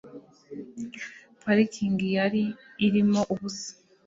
[1.41, 2.43] Parikingi yari
[2.85, 3.69] irimo ubusa